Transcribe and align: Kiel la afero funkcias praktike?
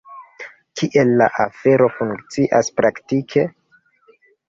Kiel 0.81 1.11
la 1.23 1.27
afero 1.45 1.91
funkcias 1.99 2.75
praktike? 2.81 3.49